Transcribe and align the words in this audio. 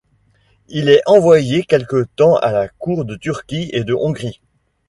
Il 0.67 0.89
est 0.89 1.03
envoyé 1.05 1.63
quelque 1.63 2.07
temps 2.15 2.35
à 2.37 2.51
la 2.51 2.67
cour 2.67 3.05
de 3.05 3.15
Turquie 3.15 3.69
et 3.71 3.83
de 3.83 3.93
Hongrie. 3.93 4.41